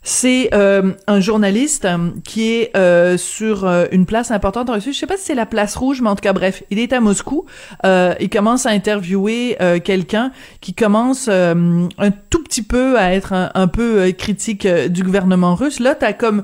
C'est 0.01 0.49
euh, 0.53 0.93
un 1.07 1.19
journaliste 1.19 1.83
euh, 1.85 2.11
qui 2.23 2.53
est 2.53 2.77
euh, 2.77 3.17
sur 3.17 3.67
une 3.91 4.05
place 4.05 4.31
importante 4.31 4.69
en 4.69 4.73
Russie. 4.73 4.93
Je 4.93 4.99
sais 4.99 5.07
pas 5.07 5.17
si 5.17 5.25
c'est 5.25 5.35
la 5.35 5.45
place 5.45 5.75
rouge, 5.75 6.01
mais 6.01 6.09
en 6.09 6.15
tout 6.15 6.21
cas, 6.21 6.31
bref, 6.31 6.63
il 6.69 6.79
est 6.79 6.93
à 6.93 7.01
Moscou. 7.01 7.45
Il 7.83 8.29
commence 8.31 8.65
à 8.65 8.69
interviewer 8.69 9.57
quelqu'un 9.83 10.31
qui 10.61 10.73
commence 10.73 11.27
un 11.27 12.11
tout 12.29 12.43
petit 12.43 12.63
peu 12.63 12.97
à 12.97 13.13
être 13.13 13.33
un, 13.33 13.51
un 13.55 13.67
peu 13.67 14.11
critique 14.11 14.67
du 14.67 15.03
gouvernement 15.03 15.55
russe. 15.55 15.79
Là, 15.79 15.95
t'as 15.95 16.13
comme 16.13 16.43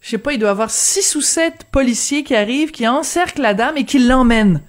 je 0.00 0.10
sais 0.10 0.18
pas, 0.18 0.32
il 0.32 0.38
doit 0.38 0.48
y 0.48 0.52
avoir 0.52 0.70
six 0.70 1.14
ou 1.14 1.20
sept 1.20 1.64
policiers 1.70 2.24
qui 2.24 2.34
arrivent, 2.34 2.70
qui 2.70 2.88
encerclent 2.88 3.42
la 3.42 3.54
dame 3.54 3.76
et 3.76 3.84
qui 3.84 3.98
l'emmènent. 3.98 4.62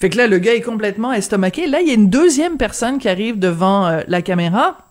Fait 0.00 0.10
que 0.10 0.16
là, 0.16 0.26
le 0.26 0.38
gars 0.38 0.54
est 0.54 0.60
complètement 0.60 1.12
estomaqué. 1.12 1.66
Là, 1.66 1.80
il 1.80 1.88
y 1.88 1.90
a 1.90 1.94
une 1.94 2.10
deuxième 2.10 2.56
personne 2.56 2.98
qui 2.98 3.08
arrive 3.08 3.38
devant 3.38 3.86
euh, 3.86 4.02
la 4.06 4.22
caméra 4.22 4.87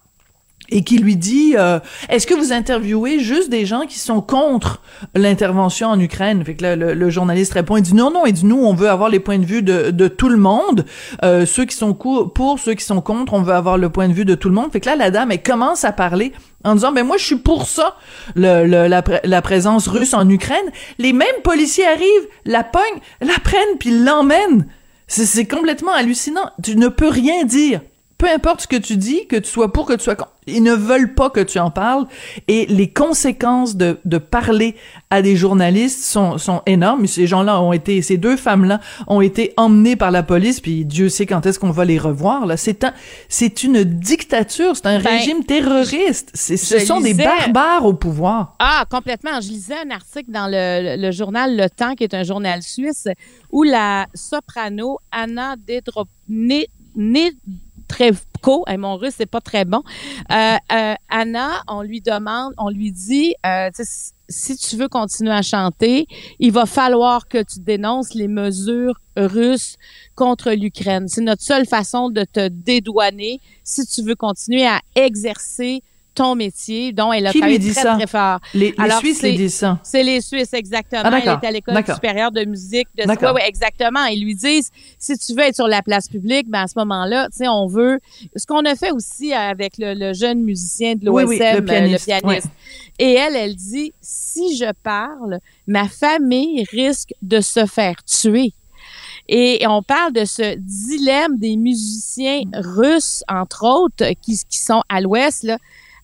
et 0.69 0.83
qui 0.83 0.97
lui 0.97 1.15
dit 1.15 1.55
euh, 1.57 1.79
Est-ce 2.09 2.27
que 2.27 2.33
vous 2.33 2.51
interviewez 2.53 3.19
juste 3.19 3.49
des 3.49 3.65
gens 3.65 3.85
qui 3.87 3.99
sont 3.99 4.21
contre 4.21 4.81
l'intervention 5.15 5.87
en 5.87 5.99
Ukraine? 5.99 6.43
Fait 6.43 6.55
que 6.55 6.63
là, 6.63 6.75
le, 6.75 6.93
le 6.93 7.09
journaliste 7.09 7.53
répond, 7.53 7.77
il 7.77 7.83
dit 7.83 7.93
non, 7.95 8.11
non, 8.11 8.25
il 8.25 8.33
dit 8.33 8.45
nous, 8.45 8.57
on 8.57 8.73
veut 8.73 8.89
avoir 8.89 9.09
les 9.09 9.19
points 9.19 9.39
de 9.39 9.45
vue 9.45 9.61
de, 9.61 9.91
de 9.91 10.07
tout 10.07 10.29
le 10.29 10.37
monde, 10.37 10.85
euh, 11.23 11.45
ceux 11.45 11.65
qui 11.65 11.75
sont 11.75 11.93
pour, 11.93 12.59
ceux 12.59 12.73
qui 12.73 12.83
sont 12.85 13.01
contre, 13.01 13.33
on 13.33 13.41
veut 13.41 13.53
avoir 13.53 13.77
le 13.77 13.89
point 13.89 14.07
de 14.07 14.13
vue 14.13 14.25
de 14.25 14.35
tout 14.35 14.49
le 14.49 14.55
monde. 14.55 14.71
Fait 14.71 14.79
que 14.79 14.87
là, 14.87 14.95
la 14.95 15.11
dame, 15.11 15.31
elle 15.31 15.41
commence 15.43 15.83
à 15.85 15.91
parler 15.91 16.33
en 16.63 16.75
disant 16.75 16.91
ben 16.91 17.05
moi, 17.05 17.17
je 17.17 17.25
suis 17.25 17.35
pour 17.37 17.67
ça, 17.67 17.95
le, 18.35 18.65
le- 18.65 18.87
la, 18.87 19.01
pr- 19.01 19.21
la 19.23 19.41
présence 19.41 19.87
russe 19.87 20.13
en 20.13 20.27
Ukraine. 20.29 20.57
Les 20.97 21.13
mêmes 21.13 21.27
policiers 21.43 21.85
arrivent, 21.87 22.27
la 22.45 22.63
pognent, 22.63 22.83
la 23.21 23.39
prennent 23.43 23.77
puis 23.79 23.91
l'emmènent. 23.91 24.67
C'est 25.09 25.45
complètement 25.45 25.93
hallucinant. 25.93 26.51
Tu 26.61 26.75
ne 26.75 26.89
peux 26.89 27.07
rien 27.07 27.45
dire 27.45 27.79
peu 28.17 28.27
importe 28.27 28.61
ce 28.61 28.67
que 28.67 28.75
tu 28.77 28.97
dis, 28.97 29.27
que 29.27 29.35
tu 29.35 29.49
sois 29.49 29.71
pour, 29.71 29.85
que 29.85 29.93
tu 29.93 30.03
sois 30.03 30.15
contre, 30.15 30.31
ils 30.47 30.63
ne 30.63 30.73
veulent 30.73 31.13
pas 31.13 31.29
que 31.29 31.41
tu 31.41 31.59
en 31.59 31.69
parles. 31.69 32.07
Et 32.47 32.65
les 32.67 32.91
conséquences 32.91 33.75
de, 33.75 33.99
de 34.05 34.17
parler 34.17 34.75
à 35.09 35.21
des 35.21 35.35
journalistes 35.35 36.03
sont, 36.03 36.37
sont 36.37 36.61
énormes. 36.65 37.05
Ces 37.05 37.27
gens-là 37.27 37.61
ont 37.61 37.73
été, 37.73 38.01
ces 38.01 38.17
deux 38.17 38.37
femmes-là 38.37 38.79
ont 39.07 39.21
été 39.21 39.53
emmenées 39.57 39.95
par 39.95 40.09
la 40.09 40.23
police, 40.23 40.61
puis 40.61 40.83
Dieu 40.85 41.09
sait 41.09 41.25
quand 41.25 41.45
est-ce 41.45 41.59
qu'on 41.59 41.69
va 41.71 41.85
les 41.85 41.99
revoir. 41.99 42.45
Là, 42.45 42.57
c'est 42.57 42.83
un, 42.85 42.93
c'est 43.29 43.63
une 43.63 43.83
dictature, 43.83 44.75
c'est 44.75 44.87
un 44.87 44.99
Ben, 44.99 45.17
régime 45.17 45.43
terroriste. 45.43 46.31
C'est, 46.33 46.57
ce 46.57 46.79
sont 46.79 47.01
des 47.01 47.13
barbares 47.13 47.85
au 47.85 47.93
pouvoir. 47.93 48.55
Ah, 48.59 48.85
complètement. 48.89 49.41
Je 49.41 49.49
lisais 49.49 49.75
un 49.85 49.91
article 49.91 50.31
dans 50.31 50.47
le, 50.47 50.95
le 50.99 51.11
journal 51.11 51.55
Le 51.55 51.69
Temps, 51.69 51.93
qui 51.93 52.03
est 52.03 52.13
un 52.13 52.23
journal 52.23 52.63
suisse, 52.63 53.07
où 53.51 53.63
la 53.63 54.07
soprano 54.15 54.97
Anna 55.11 55.55
Dedro- 55.67 56.07
Ne- 57.89 58.05
Nedrevko, 58.05 58.63
hey, 58.67 58.77
mon 58.77 58.97
russe, 58.97 59.15
c'est 59.17 59.25
pas 59.25 59.41
très 59.41 59.65
bon. 59.65 59.83
Euh, 60.31 60.55
euh, 60.71 60.93
Anna, 61.09 61.63
on 61.67 61.81
lui 61.81 62.01
demande, 62.01 62.53
on 62.57 62.69
lui 62.69 62.91
dit, 62.91 63.33
euh, 63.45 63.69
si 64.29 64.57
tu 64.57 64.75
veux 64.75 64.87
continuer 64.89 65.31
à 65.31 65.41
chanter, 65.41 66.07
il 66.39 66.51
va 66.51 66.65
falloir 66.65 67.27
que 67.27 67.37
tu 67.41 67.59
dénonces 67.59 68.13
les 68.13 68.27
mesures 68.27 68.99
russes 69.15 69.77
contre 70.15 70.51
l'Ukraine. 70.51 71.07
C'est 71.07 71.21
notre 71.21 71.41
seule 71.43 71.65
façon 71.65 72.09
de 72.09 72.23
te 72.23 72.47
dédouaner 72.49 73.39
si 73.63 73.85
tu 73.85 74.01
veux 74.03 74.15
continuer 74.15 74.65
à 74.67 74.81
exercer 74.95 75.81
ton 76.17 76.33
métier, 76.33 76.91
dont 76.93 77.13
elle 77.13 77.27
a 77.27 77.31
Qui 77.31 77.37
lui 77.37 77.41
travaillé 77.41 77.59
dit 77.59 77.71
très, 77.71 77.81
ça? 77.83 77.95
très 77.95 78.07
fort. 78.07 78.39
Les, 78.55 78.71
les 78.71 78.75
Alors, 78.79 78.97
Suisses 78.99 79.21
les 79.21 79.33
disent 79.33 79.53
ça. 79.53 79.79
C'est 79.83 80.01
les 80.01 80.19
Suisses, 80.19 80.51
exactement. 80.53 81.03
Ah, 81.05 81.19
Elle 81.21 81.29
est 81.29 81.47
à 81.47 81.51
l'école 81.51 81.85
supérieure 81.93 82.31
de 82.31 82.43
musique. 82.43 82.87
De... 82.97 83.03
D'accord. 83.05 83.35
Ouais, 83.35 83.41
ouais, 83.43 83.47
exactement. 83.47 84.03
Ils 84.05 84.23
lui 84.23 84.33
disent, 84.33 84.71
si 84.97 85.15
tu 85.17 85.33
veux 85.33 85.41
être 85.43 85.55
sur 85.55 85.67
la 85.67 85.83
place 85.83 86.07
publique, 86.07 86.49
ben 86.49 86.63
à 86.63 86.67
ce 86.67 86.73
moment-là, 86.77 87.27
tu 87.31 87.37
sais, 87.37 87.47
on 87.47 87.67
veut. 87.67 87.99
Ce 88.35 88.47
qu'on 88.47 88.65
a 88.65 88.75
fait 88.75 88.89
aussi 88.91 89.31
avec 89.31 89.73
le, 89.77 89.93
le 89.93 90.13
jeune 90.13 90.41
musicien 90.41 90.95
de 90.95 91.07
Oui, 91.09 91.23
l'OSM, 91.23 91.55
le 91.57 91.61
pianiste, 91.63 92.11
ouais. 92.23 92.41
Et 92.97 93.13
elle, 93.13 93.35
elle 93.35 93.55
dit, 93.55 93.93
si 94.01 94.57
je 94.57 94.71
parle, 94.81 95.39
ma 95.67 95.87
famille 95.87 96.65
risque 96.71 97.13
de 97.21 97.41
se 97.41 97.67
faire 97.67 98.03
tuer. 98.03 98.53
Et 99.29 99.65
on 99.67 99.83
parle 99.83 100.13
de 100.13 100.25
ce 100.25 100.55
dilemme 100.57 101.37
des 101.37 101.57
musiciens 101.57 102.41
russes, 102.53 103.23
entre 103.27 103.65
autres, 103.65 104.13
qui, 104.21 104.39
qui 104.49 104.57
sont 104.57 104.81
à 104.89 105.01
l'ouest, 105.01 105.43
là, 105.43 105.57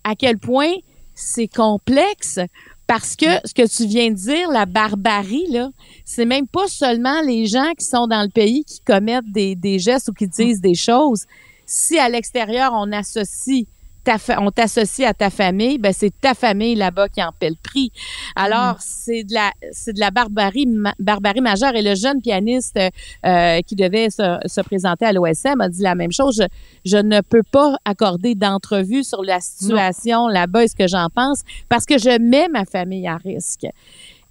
à 0.03 0.15
quel 0.15 0.37
point 0.37 0.73
c'est 1.13 1.47
complexe. 1.47 2.39
Parce 2.85 3.15
que 3.15 3.25
ce 3.45 3.53
que 3.53 3.65
tu 3.65 3.87
viens 3.87 4.11
de 4.11 4.15
dire, 4.15 4.51
la 4.51 4.65
barbarie, 4.65 5.47
là, 5.49 5.69
c'est 6.03 6.25
même 6.25 6.47
pas 6.47 6.67
seulement 6.67 7.21
les 7.21 7.45
gens 7.45 7.71
qui 7.77 7.85
sont 7.85 8.07
dans 8.07 8.21
le 8.21 8.29
pays 8.29 8.65
qui 8.65 8.81
commettent 8.81 9.31
des, 9.31 9.55
des 9.55 9.79
gestes 9.79 10.09
ou 10.09 10.13
qui 10.13 10.27
disent 10.27 10.59
des 10.59 10.75
choses. 10.75 11.23
Si 11.65 11.97
à 11.97 12.09
l'extérieur, 12.09 12.73
on 12.75 12.91
associe 12.91 13.65
ta 14.03 14.17
on 14.39 14.51
t'associe 14.51 15.07
à 15.07 15.13
ta 15.13 15.29
famille, 15.29 15.77
ben 15.77 15.93
c'est 15.93 16.11
ta 16.19 16.33
famille 16.33 16.75
là-bas 16.75 17.09
qui 17.09 17.23
en 17.23 17.31
paie 17.31 17.49
le 17.49 17.55
prix. 17.61 17.91
Alors 18.35 18.75
c'est 18.79 19.23
de 19.23 19.33
la 19.33 19.51
c'est 19.71 19.93
de 19.93 19.99
la 19.99 20.11
barbarie 20.11 20.65
ma- 20.65 20.93
barbarie 20.99 21.41
majeure 21.41 21.75
et 21.75 21.81
le 21.81 21.95
jeune 21.95 22.21
pianiste 22.21 22.77
euh, 23.25 23.61
qui 23.61 23.75
devait 23.75 24.09
se, 24.09 24.37
se 24.45 24.61
présenter 24.61 25.05
à 25.05 25.13
l'OSM 25.13 25.61
a 25.61 25.69
dit 25.69 25.81
la 25.81 25.95
même 25.95 26.11
chose. 26.11 26.35
Je, 26.37 26.43
je 26.89 26.97
ne 26.97 27.21
peux 27.21 27.43
pas 27.43 27.75
accorder 27.85 28.35
d'entrevue 28.35 29.03
sur 29.03 29.23
la 29.23 29.39
situation 29.39 30.27
là-bas 30.27 30.63
et 30.63 30.67
ce 30.67 30.75
que 30.75 30.87
j'en 30.87 31.07
pense? 31.13 31.41
Parce 31.69 31.85
que 31.85 31.97
je 31.97 32.19
mets 32.19 32.47
ma 32.49 32.65
famille 32.65 33.07
à 33.07 33.17
risque. 33.17 33.65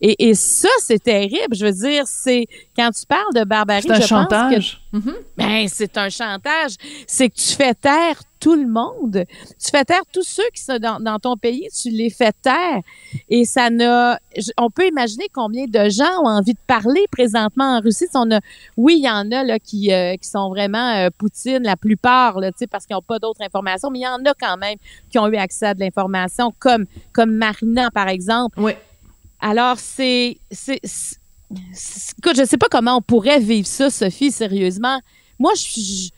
Et, 0.04 0.30
et 0.30 0.34
ça, 0.34 0.68
c'est 0.80 1.00
terrible. 1.00 1.54
Je 1.54 1.64
veux 1.64 1.72
dire, 1.72 2.02
c'est 2.08 2.46
quand 2.76 2.90
tu 2.90 3.06
parles 3.06 3.32
de 3.36 3.44
barbarie, 3.44 3.82
C'est 3.82 3.90
un 3.92 3.94
je 3.94 4.00
pense 4.00 4.08
que 4.26 4.34
chantage. 4.34 4.82
Mhm. 4.92 5.14
ben, 5.36 5.68
c'est 5.68 5.96
un 5.96 6.08
chantage. 6.08 6.72
C'est 7.06 7.28
que 7.28 7.36
tu 7.36 7.54
fais 7.54 7.72
taire 7.74 8.20
tout 8.42 8.56
le 8.56 8.66
monde. 8.66 9.24
Tu 9.62 9.70
fais 9.70 9.84
taire 9.84 10.02
tous 10.12 10.24
ceux 10.24 10.42
qui 10.52 10.60
sont 10.62 10.78
dans, 10.78 10.98
dans 10.98 11.18
ton 11.20 11.36
pays, 11.36 11.68
tu 11.80 11.90
les 11.90 12.10
fais 12.10 12.32
taire. 12.42 12.80
Et 13.28 13.44
ça 13.44 13.70
n'a. 13.70 14.18
On 14.58 14.68
peut 14.68 14.88
imaginer 14.88 15.26
combien 15.32 15.66
de 15.66 15.88
gens 15.88 16.20
ont 16.22 16.26
envie 16.28 16.54
de 16.54 16.58
parler 16.66 17.06
présentement 17.10 17.76
en 17.76 17.80
Russie. 17.80 18.06
On 18.14 18.30
a, 18.32 18.40
oui, 18.76 18.96
il 18.98 19.04
y 19.04 19.08
en 19.10 19.30
a 19.30 19.44
là, 19.44 19.58
qui, 19.60 19.92
euh, 19.92 20.16
qui 20.16 20.28
sont 20.28 20.48
vraiment 20.48 20.90
euh, 20.96 21.08
Poutine, 21.16 21.62
la 21.62 21.76
plupart, 21.76 22.40
là, 22.40 22.50
parce 22.70 22.84
qu'ils 22.84 22.96
n'ont 22.96 23.02
pas 23.02 23.20
d'autres 23.20 23.42
informations, 23.42 23.90
mais 23.90 24.00
il 24.00 24.02
y 24.02 24.08
en 24.08 24.24
a 24.24 24.34
quand 24.34 24.56
même 24.56 24.76
qui 25.08 25.18
ont 25.20 25.28
eu 25.28 25.36
accès 25.36 25.66
à 25.66 25.74
de 25.74 25.80
l'information, 25.80 26.52
comme, 26.58 26.86
comme 27.12 27.30
Marina, 27.30 27.90
par 27.92 28.08
exemple. 28.08 28.58
Oui. 28.60 28.72
Alors, 29.40 29.78
c'est. 29.78 30.38
c'est- 30.50 30.80
c'est- 30.82 31.18
c'est- 31.72 32.14
Écoute, 32.18 32.36
je 32.36 32.44
sais 32.44 32.56
pas 32.56 32.68
comment 32.70 32.96
on 32.96 33.02
pourrait 33.02 33.38
vivre 33.38 33.66
ça, 33.68 33.88
Sophie, 33.90 34.32
sérieusement. 34.32 35.00
Moi, 35.38 35.52
je, 35.56 35.80
je, 35.80 36.08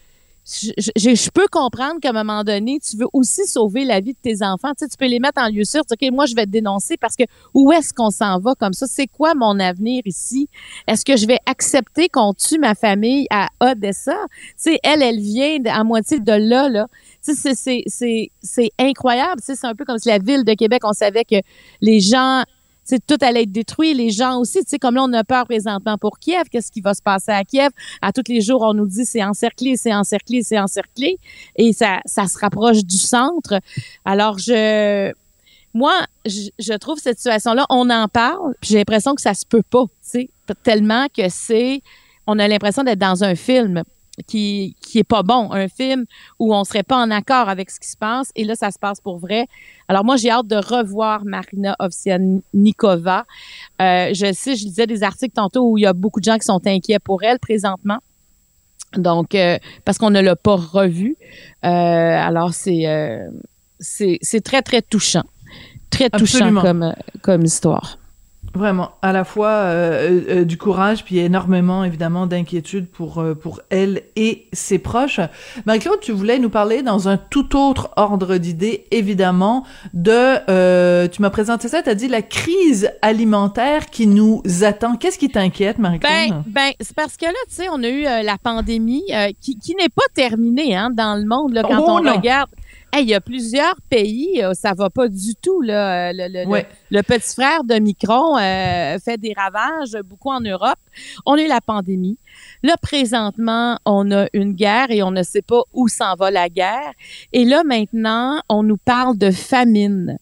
je, 0.47 0.73
je- 0.79 1.15
je 1.15 1.31
peux 1.31 1.47
comprendre 1.51 2.01
qu'à 2.01 2.11
un 2.11 2.13
moment 2.13 2.45
donné, 2.45 2.79
tu 2.79 2.97
veux 2.99 3.07
aussi 3.13 3.47
sauver 3.47 3.85
la 3.85 4.01
vie 4.01 4.13
de 4.13 4.19
tes 4.21 4.43
enfants. 4.45 4.71
Tu 4.79 4.85
sais, 4.85 4.89
tu 4.89 4.97
peux 4.99 5.07
les 5.07 5.19
mettre 5.19 5.41
en 5.41 5.49
lieu 5.49 5.65
sûr. 5.65 5.83
Tu 5.87 6.11
moi, 6.11 6.27
je 6.27 6.35
vais 6.35 6.45
te 6.45 6.51
dénoncer 6.51 6.97
parce 6.99 7.17
que 7.17 7.25
où 7.55 7.73
est-ce 7.73 7.95
qu'on 7.95 8.11
s'en 8.11 8.39
va 8.39 8.55
comme 8.55 8.75
ça? 8.75 8.87
C'est 8.87 9.07
quoi 9.07 9.35
mon 9.35 9.59
avenir 9.59 10.03
ici? 10.05 10.49
Est-ce 10.87 11.05
que 11.05 11.17
je 11.17 11.27
vais 11.27 11.39
accepter 11.47 12.09
qu'on 12.09 12.35
tue 12.35 12.59
ma 12.59 12.75
famille 12.75 13.27
à 13.31 13.49
Odessa? 13.61 14.17
Tu 14.31 14.53
sais, 14.57 14.81
elle, 14.83 15.03
elle 15.03 15.19
vient 15.21 15.59
à 15.67 15.83
moitié 15.83 16.21
de 16.21 16.33
là, 16.33 16.69
là. 16.69 16.89
Tu 17.25 17.35
sais, 17.35 17.55
c'est- 17.55 18.71
incroyable. 18.79 19.41
Tu 19.41 19.47
sais, 19.47 19.57
c'est 19.57 19.67
un 19.67 19.75
peu 19.75 19.85
comme 19.87 19.99
si 19.99 20.09
la 20.09 20.19
ville 20.19 20.45
de 20.45 20.53
Québec, 20.55 20.83
on 20.85 20.93
savait 20.93 21.25
que 21.25 21.37
les 21.81 22.01
gens 22.01 22.43
sais, 22.85 22.99
tout 22.99 23.17
allait 23.21 23.43
être 23.43 23.53
détruit, 23.53 23.95
les 23.95 24.11
gens 24.11 24.39
aussi. 24.39 24.61
Tu 24.61 24.71
sais, 24.71 24.79
comme 24.79 24.95
là, 24.95 25.05
on 25.05 25.13
a 25.13 25.25
peur 25.25 25.45
présentement 25.45 25.99
pour 25.99 26.19
Kiev. 26.19 26.45
Qu'est-ce 26.51 26.71
qui 26.71 26.81
va 26.81 26.95
se 26.95 27.03
passer 27.03 27.33
à 27.33 27.45
Kiev? 27.45 27.71
À 28.03 28.13
tous 28.13 28.25
les 28.29 28.41
jours, 28.41 28.63
on 28.63 28.75
nous 28.75 28.87
dit 28.87 29.05
c'est 29.05 29.25
encerclé, 29.25 29.77
c'est 29.77 29.95
encerclé, 29.95 30.43
c'est 30.43 30.59
encerclé. 30.59 31.19
Et 31.57 31.73
ça, 31.73 32.01
ça 32.05 32.27
se 32.27 32.39
rapproche 32.39 32.85
du 32.85 32.99
centre. 32.99 33.61
Alors, 34.05 34.39
je, 34.39 35.13
moi, 35.75 36.07
je, 36.25 36.77
trouve 36.77 36.99
cette 36.99 37.19
situation-là, 37.19 37.67
on 37.69 37.91
en 37.91 38.09
parle, 38.09 38.55
puis 38.61 38.71
j'ai 38.71 38.79
l'impression 38.79 39.15
que 39.15 39.21
ça 39.21 39.35
se 39.35 39.45
peut 39.45 39.63
pas, 39.69 39.85
tu 39.85 39.91
sais, 40.03 40.31
tellement 40.63 41.07
que 41.09 41.29
c'est, 41.29 41.83
on 42.27 42.39
a 42.39 42.47
l'impression 42.47 42.85
d'être 42.85 42.99
dans 42.99 43.25
un 43.25 43.35
film 43.35 43.83
qui 44.27 44.77
qui 44.81 44.99
est 44.99 45.05
pas 45.05 45.23
bon, 45.23 45.53
un 45.53 45.69
film 45.69 46.05
où 46.39 46.55
on 46.55 46.65
serait 46.65 46.83
pas 46.83 46.97
en 46.97 47.11
accord 47.11 47.49
avec 47.49 47.71
ce 47.71 47.81
qui 47.81 47.89
se 47.89 47.97
passe 47.97 48.31
et 48.37 48.45
là 48.45 48.55
ça 48.55 48.71
se 48.71 48.79
passe 48.79 49.01
pour 49.01 49.19
vrai. 49.19 49.47
Alors 49.89 50.05
moi 50.05 50.17
j'ai 50.17 50.31
hâte 50.31 50.47
de 50.47 50.57
revoir 50.57 51.25
Marina 51.25 51.77
Ovsianikova. 51.79 53.25
Euh, 53.83 54.11
je 54.15 54.33
sais, 54.33 54.57
je 54.57 54.65
lisais 54.65 54.87
des 54.87 55.03
articles 55.03 55.35
tantôt 55.35 55.71
où 55.71 55.79
il 55.79 55.83
y 55.83 55.87
a 55.87 55.93
beaucoup 55.93 56.21
de 56.21 56.25
gens 56.25 56.39
qui 56.39 56.45
sont 56.45 56.61
inquiets 56.67 56.99
pour 56.99 57.23
elle 57.23 57.39
présentement. 57.39 57.99
Donc 58.97 59.35
euh, 59.35 59.59
parce 59.85 59.99
qu'on 59.99 60.11
ne 60.11 60.21
l'a 60.21 60.37
pas 60.37 60.57
revue. 60.57 61.17
Euh, 61.65 61.69
alors 61.69 62.55
c'est 62.55 62.87
euh, 62.87 63.29
c'est 63.81 64.19
c'est 64.23 64.43
très 64.43 64.63
très 64.63 64.83
touchant. 64.83 65.25
Très 65.91 66.11
touchant 66.11 66.39
Absolument. 66.39 66.63
comme 66.63 66.95
comme 67.23 67.45
histoire. 67.45 67.99
Vraiment, 68.55 68.93
à 69.03 69.13
la 69.13 69.25
fois 69.25 69.49
euh, 69.49 70.21
euh, 70.29 70.45
du 70.45 70.57
courage, 70.59 71.05
puis 71.05 71.19
énormément 71.19 71.83
évidemment 71.83 72.27
d'inquiétude 72.27 72.89
pour 72.89 73.19
euh, 73.19 73.35
pour 73.35 73.61
elle 73.71 74.03
et 74.15 74.47
ses 74.53 74.79
proches. 74.79 75.19
Marie-Claude, 75.67 75.99
tu 76.01 76.13
voulais 76.13 76.39
nous 76.39 76.51
parler 76.51 76.83
dans 76.83 77.09
un 77.09 77.17
tout 77.17 77.57
autre 77.57 77.91
ordre 77.97 78.37
d'idées, 78.37 78.85
évidemment, 78.93 79.65
de. 79.93 80.39
euh, 80.51 81.09
tu 81.09 81.21
m'as 81.23 81.31
présenté 81.31 81.67
ça, 81.69 81.83
tu 81.83 81.91
as 81.91 81.95
dit 81.97 82.07
la 82.09 82.23
crise 82.23 82.91
alimentaire 83.03 83.87
qui 83.87 84.07
nous 84.07 84.43
attend. 84.63 84.97
Qu'est-ce 84.97 85.19
qui 85.19 85.29
t'inquiète, 85.31 85.79
Marie-Claude? 85.79 86.13
Ben, 86.13 86.43
ben 86.47 86.73
c'est 86.81 86.95
parce 86.95 87.17
que 87.17 87.25
là, 87.27 87.33
tu 87.49 87.55
sais, 87.57 87.67
on 87.73 87.83
a 87.83 87.89
eu 87.89 88.07
euh, 88.07 88.23
la 88.23 88.39
pandémie 88.39 89.05
euh, 89.13 89.31
qui, 89.41 89.59
qui 89.59 89.75
n'est 89.75 89.89
pas 89.89 90.03
terminée 90.15 90.77
hein, 90.77 90.91
dans 90.93 91.17
le 91.17 91.27
monde. 91.27 91.53
Là, 91.55 91.63
quand 91.63 91.81
Oh, 91.81 91.97
on 91.99 92.03
non. 92.03 92.15
regarde, 92.17 92.49
Hey, 92.97 93.03
il 93.03 93.09
y 93.09 93.15
a 93.15 93.21
plusieurs 93.21 93.75
pays, 93.91 94.41
euh, 94.41 94.55
ça 94.55 94.73
va 94.73 94.89
pas 94.89 95.09
du 95.09 95.35
tout. 95.35 95.61
Là, 95.63 96.11
Euh, 96.11 96.13
le, 96.15 96.29
le- 96.33 96.45
le- 96.45 96.49
Ouais. 96.49 96.69
le 96.91 97.03
petit 97.03 97.35
frère 97.35 97.65
de 97.65 97.75
Micron 97.81 98.37
euh, 98.39 98.99
fait 99.01 99.19
des 99.19 99.33
ravages 99.37 99.97
beaucoup 100.05 100.31
en 100.31 100.39
Europe. 100.41 100.79
On 101.27 101.35
a 101.35 101.43
eu 101.43 101.49
la 101.49 101.61
pandémie. 101.61 102.19
Là, 102.63 102.77
présentement, 102.81 103.79
on 103.85 104.13
a 104.13 104.29
une 104.33 104.53
guerre 104.53 104.93
et 104.93 105.03
on 105.03 105.11
ne 105.11 105.25
sait 105.25 105.43
pas 105.43 105.63
où 105.73 105.89
s'en 105.89 106.15
va 106.15 106.31
la 106.31 106.49
guerre. 106.49 106.93
Et 107.33 107.45
là, 107.45 107.65
maintenant, 107.65 108.41
on 108.49 108.63
nous 108.63 108.77
parle 108.77 109.19
de 109.19 109.33
famine. 109.33 110.19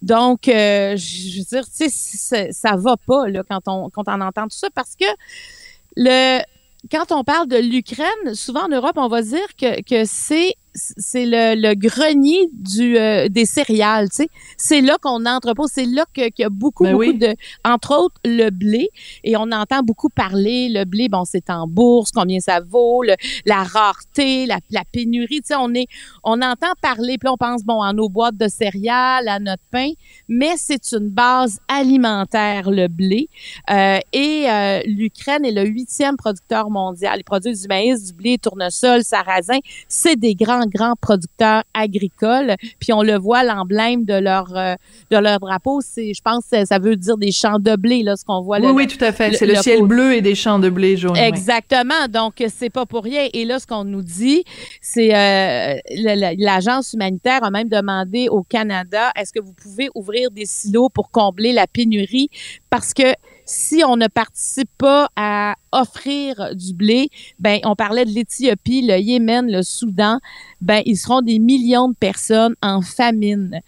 Donc, 0.00 0.46
euh, 0.46 0.96
je 0.96 1.38
veux 1.38 1.44
dire, 1.44 1.64
tu 1.76 1.88
sais, 1.90 2.52
ça 2.52 2.76
va 2.76 2.96
pas 3.04 3.26
là, 3.28 3.42
quand, 3.48 3.62
on, 3.66 3.90
quand 3.90 4.04
on 4.06 4.20
entend 4.20 4.44
tout 4.44 4.56
ça 4.56 4.68
parce 4.72 4.94
que 4.94 5.06
le, 5.96 6.40
quand 6.90 7.10
on 7.10 7.24
parle 7.24 7.48
de 7.48 7.56
l'Ukraine, 7.58 8.34
souvent 8.34 8.66
en 8.66 8.68
Europe, 8.68 8.96
on 8.96 9.08
va 9.08 9.22
dire 9.22 9.56
que, 9.60 9.82
que 9.82 10.04
c'est 10.04 10.54
c'est 10.74 11.26
le, 11.26 11.54
le 11.54 11.74
grenier 11.74 12.48
du 12.52 12.96
euh, 12.96 13.28
des 13.28 13.44
céréales, 13.44 14.08
tu 14.08 14.16
sais. 14.22 14.28
C'est 14.56 14.80
là 14.80 14.96
qu'on 15.02 15.26
entrepose, 15.26 15.70
c'est 15.72 15.84
là 15.86 16.04
que- 16.14 16.28
qu'il 16.30 16.42
y 16.42 16.44
a 16.44 16.48
beaucoup, 16.50 16.84
Ben 16.84 16.92
beaucoup 16.92 17.04
oui. 17.10 17.18
de, 17.18 17.34
entre 17.64 17.94
autres, 17.98 18.14
le 18.24 18.50
blé. 18.50 18.88
Et 19.24 19.36
on 19.36 19.50
entend 19.52 19.82
beaucoup 19.82 20.08
parler, 20.08 20.68
le 20.70 20.84
blé, 20.84 21.08
bon, 21.08 21.24
c'est 21.24 21.50
en 21.50 21.66
bourse, 21.66 22.10
combien 22.10 22.40
ça 22.40 22.60
vaut, 22.60 23.02
le- 23.02 23.16
la 23.44 23.62
rareté, 23.64 24.46
la, 24.46 24.58
la 24.70 24.82
pénurie, 24.90 25.40
tu 25.42 25.48
sais, 25.48 25.54
on 25.58 25.74
est, 25.74 25.86
on 26.24 26.40
entend 26.40 26.72
parler, 26.80 27.18
puis 27.18 27.26
là, 27.26 27.32
on 27.34 27.36
pense, 27.36 27.64
bon, 27.64 27.82
à 27.82 27.92
nos 27.92 28.08
boîtes 28.08 28.36
de 28.36 28.48
céréales, 28.48 29.28
à 29.28 29.38
notre 29.38 29.62
pain, 29.70 29.90
mais 30.28 30.52
c'est 30.56 30.92
une 30.92 31.08
base 31.10 31.58
alimentaire, 31.68 32.70
le 32.70 32.88
blé. 32.88 33.28
Euh, 33.70 33.98
et 34.12 34.46
euh, 34.48 34.80
l'Ukraine 34.86 35.44
est 35.44 35.52
le 35.52 35.66
huitième 35.66 36.16
producteur 36.16 36.70
mondial. 36.70 37.18
Ils 37.18 37.24
produisent 37.24 37.62
du 37.62 37.68
maïs, 37.68 38.04
du 38.06 38.12
blé, 38.14 38.38
tournesol, 38.38 39.02
sarrasin. 39.04 39.58
C'est 39.88 40.16
des 40.16 40.34
grands 40.34 40.61
grands, 40.66 40.82
grands 40.82 40.94
producteurs 41.00 41.62
agricoles. 41.74 42.56
Puis 42.80 42.92
on 42.92 43.02
le 43.02 43.16
voit, 43.16 43.44
l'emblème 43.44 44.04
de 44.04 44.14
leur 44.14 44.56
euh, 44.56 44.74
de 45.10 45.16
leur 45.16 45.38
drapeau, 45.38 45.80
c'est, 45.80 46.12
je 46.14 46.20
pense, 46.22 46.44
ça 46.44 46.78
veut 46.78 46.96
dire 46.96 47.16
des 47.16 47.32
champs 47.32 47.58
de 47.58 47.76
blé, 47.76 48.02
là, 48.02 48.16
ce 48.16 48.24
qu'on 48.24 48.42
voit. 48.42 48.58
Oui, 48.60 48.72
oui, 48.72 48.86
tout 48.86 49.02
à 49.04 49.12
fait. 49.12 49.32
C'est 49.34 49.46
le, 49.46 49.56
ciel 49.56 49.82
bleu 49.82 50.14
et 50.14 50.20
des 50.20 50.34
champs 50.34 50.58
de 50.58 50.68
blé 50.68 50.96
jaune. 50.96 51.16
Exactement. 51.16 52.08
Donc, 52.08 52.42
c'est 52.48 52.70
pas 52.70 52.86
pour 52.86 53.04
rien. 53.04 53.28
Et 53.32 53.44
là, 53.44 53.58
ce 53.58 53.66
qu'on 53.66 53.84
nous 53.84 54.02
dit, 54.02 54.44
c'est 54.80 55.14
euh, 55.14 55.78
l'agence 56.38 56.92
humanitaire 56.92 57.44
a 57.44 57.50
même 57.50 57.68
demandé 57.68 58.28
au 58.28 58.42
Canada, 58.42 59.10
est-ce 59.16 59.32
que 59.32 59.40
vous 59.40 59.52
pouvez 59.52 59.88
ouvrir 59.94 60.30
des 60.30 60.46
silos 60.46 60.88
pour 60.88 61.10
combler 61.10 61.52
la 61.52 61.66
pénurie? 61.66 62.28
Parce 62.70 62.94
que 62.94 63.14
si 63.44 63.82
on 63.86 63.96
ne 63.96 64.06
participe 64.06 64.70
pas 64.78 65.08
à 65.16 65.54
offrir 65.72 66.54
du 66.54 66.74
blé, 66.74 67.08
ben 67.38 67.60
on 67.64 67.74
parlait 67.74 68.04
de 68.04 68.10
l'Éthiopie, 68.10 68.82
le 68.82 68.98
Yémen, 68.98 69.50
le 69.50 69.62
Soudan, 69.62 70.18
ben 70.60 70.82
ils 70.86 70.96
seront 70.96 71.22
des 71.22 71.38
millions 71.38 71.88
de 71.88 71.94
personnes 71.94 72.54
en 72.62 72.82
famine. 72.82 73.60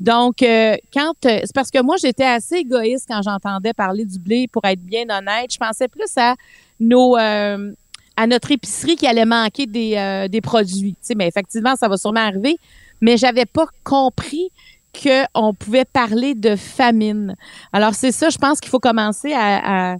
Donc 0.00 0.42
euh, 0.42 0.76
quand 0.92 1.14
euh, 1.24 1.40
c'est 1.44 1.54
parce 1.54 1.70
que 1.70 1.82
moi 1.82 1.96
j'étais 2.00 2.24
assez 2.24 2.56
égoïste 2.56 3.06
quand 3.08 3.22
j'entendais 3.22 3.72
parler 3.72 4.04
du 4.04 4.18
blé 4.18 4.48
pour 4.48 4.64
être 4.64 4.80
bien 4.80 5.04
honnête, 5.10 5.52
je 5.52 5.58
pensais 5.58 5.88
plus 5.88 6.16
à 6.16 6.34
nos 6.80 7.16
euh, 7.16 7.72
à 8.16 8.26
notre 8.26 8.50
épicerie 8.50 8.96
qui 8.96 9.06
allait 9.06 9.24
manquer 9.24 9.66
des, 9.66 10.28
des 10.30 10.40
produits. 10.42 10.92
Tu 10.92 10.98
sais, 11.00 11.14
mais 11.14 11.26
effectivement, 11.26 11.74
ça 11.76 11.88
va 11.88 11.96
sûrement 11.96 12.20
arriver. 12.20 12.58
Mais 13.00 13.16
j'avais 13.16 13.46
pas 13.46 13.66
compris 13.84 14.50
qu'on 14.92 15.54
pouvait 15.54 15.84
parler 15.84 16.34
de 16.34 16.56
famine. 16.56 17.36
Alors 17.72 17.94
c'est 17.94 18.12
ça, 18.12 18.30
je 18.30 18.38
pense 18.38 18.60
qu'il 18.60 18.70
faut 18.70 18.80
commencer 18.80 19.32
à, 19.34 19.96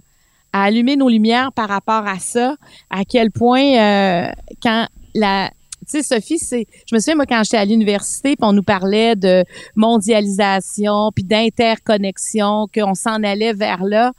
allumer 0.55 0.95
nos 0.95 1.09
lumières 1.09 1.51
par 1.51 1.67
rapport 1.67 2.05
à 2.07 2.19
ça, 2.19 2.55
à 2.91 3.05
quel 3.05 3.31
point 3.31 3.75
euh, 3.75 4.31
quand 4.61 4.87
la 5.15 5.49
tu 5.85 6.01
sais, 6.01 6.03
Sophie, 6.03 6.39
c'est, 6.39 6.65
je 6.89 6.95
me 6.95 6.99
souviens, 6.99 7.15
moi, 7.15 7.25
quand 7.25 7.43
j'étais 7.43 7.57
à 7.57 7.65
l'université, 7.65 8.35
on 8.41 8.53
nous 8.53 8.63
parlait 8.63 9.17
de 9.17 9.43
mondialisation, 9.75 11.11
puis 11.13 11.25
d'interconnexion, 11.25 12.67
qu'on 12.73 12.93
s'en 12.93 13.21
allait 13.23 13.51
vers 13.51 13.83
là 13.83 14.13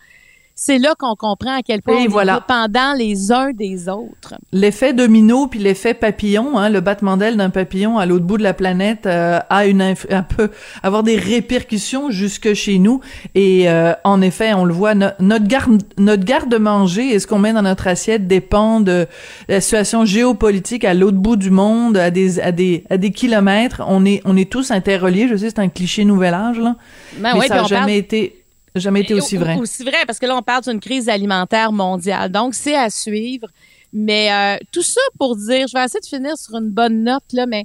c'est 0.57 0.79
là 0.79 0.95
qu'on 0.97 1.17
comprend 1.17 1.57
à 1.57 1.63
quel 1.63 1.83
point 1.83 1.97
on 2.07 2.09
voilà. 2.09 2.35
est 2.35 2.37
dépendant 2.37 2.95
les 2.97 3.33
uns 3.33 3.51
des 3.53 3.89
autres. 3.89 4.35
L'effet 4.53 4.93
domino 4.93 5.49
puis 5.49 5.59
l'effet 5.59 5.95
papillon, 5.95 6.57
hein, 6.59 6.71
le 6.71 6.81
battement 6.81 7.17
d'aile 7.17 7.37
d'un 7.37 7.51
papillon 7.51 7.99
à 7.99 8.07
l'autre 8.07 8.25
bout 8.25 8.39
de 8.39 8.45
la 8.45 8.55
planète 8.55 9.07
euh, 9.07 9.41
a 9.51 9.67
une 9.67 9.83
un 9.83 10.23
peu 10.23 10.51
avoir 10.83 11.03
des 11.03 11.17
répercussions 11.17 12.11
jusque 12.11 12.55
chez 12.55 12.79
nous 12.79 13.01
et 13.35 13.69
euh, 13.69 13.95
en 14.05 14.23
effet, 14.23 14.55
on 14.55 14.65
le 14.65 14.73
voit 14.73 14.95
notre 14.95 15.47
garde 15.47 15.83
notre 15.99 16.25
garde-manger 16.25 17.15
et 17.15 17.19
ce 17.19 17.27
qu'on 17.27 17.41
met 17.41 17.53
dans 17.53 17.63
notre 17.63 17.89
assiette 17.89 18.29
dépend 18.29 18.81
de 18.81 19.07
la 19.49 19.61
situation 19.61 20.05
géopolitique 20.05 20.85
à 20.85 20.95
l'autre 20.95 21.19
bout 21.19 21.37
du 21.37 21.51
monde, 21.51 21.97
à 21.97 22.11
des 22.11 22.39
à 22.39 22.53
des 22.53 22.85
à 22.91 22.97
des 22.97 23.11
kilomètres. 23.11 23.83
On 23.89 24.05
est 24.05 24.21
on 24.25 24.37
est 24.37 24.51
tous 24.51 24.71
interreliés, 24.71 25.27
je 25.29 25.37
sais 25.37 25.51
c'est 25.51 25.59
un 25.59 25.69
cliché 25.69 26.05
nouvel 26.05 26.35
âge 26.35 26.61
là. 26.61 26.77
Ben 27.19 27.35
mais 27.35 27.49
ça 27.49 27.57
n'a 27.57 27.65
jamais 27.65 27.99
été 27.99 28.44
jamais 28.81 29.03
été 29.03 29.15
aussi 29.15 29.37
vrai. 29.37 29.57
Aussi 29.57 29.85
vrai, 29.85 30.05
parce 30.07 30.19
que 30.19 30.27
là, 30.27 30.37
on 30.37 30.43
parle 30.43 30.63
d'une 30.65 30.81
crise 30.81 31.09
alimentaire 31.09 31.73
mondiale. 31.73 32.31
Donc, 32.31 32.55
c'est 32.55 32.77
à 32.77 32.91
suivre. 32.91 33.49
Mais 33.93 34.33
euh, 34.33 34.59
tout 34.73 34.83
ça 34.83 35.01
pour 35.19 35.37
dire, 35.37 35.69
je 35.69 35.79
vais 35.79 35.85
essayer 35.85 36.01
de 36.01 36.07
finir 36.07 36.37
sur 36.37 36.57
une 36.57 36.71
bonne 36.71 37.05
note, 37.05 37.33
là, 37.33 37.47
mais 37.47 37.65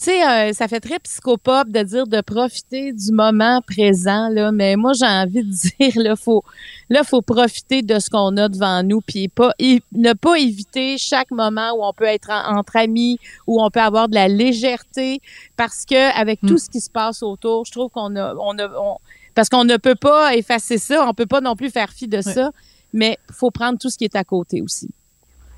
tu 0.00 0.04
sais, 0.04 0.24
euh, 0.24 0.52
ça 0.52 0.68
fait 0.68 0.78
très 0.78 1.00
psychopop 1.00 1.68
de 1.68 1.82
dire 1.82 2.06
de 2.06 2.20
profiter 2.20 2.92
du 2.92 3.10
moment 3.12 3.60
présent, 3.62 4.28
là, 4.28 4.52
mais 4.52 4.76
moi, 4.76 4.92
j'ai 4.92 5.06
envie 5.06 5.44
de 5.44 5.50
dire, 5.78 6.02
là, 6.02 6.16
faut, 6.16 6.42
là, 6.88 7.04
faut 7.04 7.22
profiter 7.22 7.82
de 7.82 7.98
ce 8.00 8.10
qu'on 8.10 8.36
a 8.36 8.48
devant 8.48 8.82
nous, 8.82 9.00
puis 9.00 9.28
pas, 9.28 9.52
ne 9.60 10.12
pas 10.12 10.36
éviter 10.36 10.98
chaque 10.98 11.30
moment 11.30 11.72
où 11.76 11.84
on 11.84 11.92
peut 11.92 12.04
être 12.04 12.30
entre 12.30 12.76
amis, 12.76 13.18
où 13.46 13.62
on 13.62 13.70
peut 13.70 13.80
avoir 13.80 14.08
de 14.08 14.14
la 14.14 14.26
légèreté, 14.26 15.20
parce 15.56 15.84
que 15.84 16.16
avec 16.16 16.40
tout 16.40 16.54
mm. 16.54 16.58
ce 16.58 16.70
qui 16.70 16.80
se 16.80 16.90
passe 16.90 17.22
autour, 17.22 17.64
je 17.64 17.72
trouve 17.72 17.90
qu'on 17.90 18.14
a, 18.16 18.34
on 18.34 18.58
a, 18.58 18.98
parce 19.38 19.50
qu'on 19.50 19.62
ne 19.62 19.76
peut 19.76 19.94
pas 19.94 20.34
effacer 20.34 20.78
ça, 20.78 21.06
on 21.08 21.14
peut 21.14 21.24
pas 21.24 21.40
non 21.40 21.54
plus 21.54 21.70
faire 21.70 21.90
fi 21.90 22.08
de 22.08 22.20
ça, 22.20 22.50
mais 22.92 23.18
faut 23.32 23.52
prendre 23.52 23.78
tout 23.78 23.88
ce 23.88 23.96
qui 23.96 24.02
est 24.02 24.16
à 24.16 24.24
côté 24.24 24.62
aussi. 24.62 24.88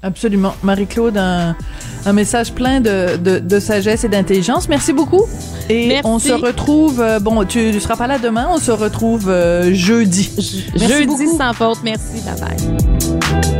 Absolument. 0.02 0.52
Marie-Claude, 0.62 1.16
un, 1.16 1.56
message 2.12 2.52
plein 2.52 2.82
de, 2.82 3.58
sagesse 3.58 4.04
et 4.04 4.10
d'intelligence. 4.10 4.68
Merci 4.68 4.92
beaucoup. 4.92 5.24
Et 5.70 5.98
on 6.04 6.18
se 6.18 6.32
retrouve, 6.32 7.00
euh, 7.00 7.20
bon, 7.20 7.42
tu 7.46 7.72
ne 7.72 7.78
seras 7.78 7.96
pas 7.96 8.06
là 8.06 8.18
demain, 8.18 8.48
on 8.50 8.58
se 8.58 8.70
retrouve 8.70 9.30
euh, 9.30 9.72
jeudi. 9.72 10.30
jeudi 10.76 11.28
sans 11.38 11.54
faute. 11.54 11.78
Merci. 11.82 12.20
Bye 12.20 12.38
bye. 12.38 13.59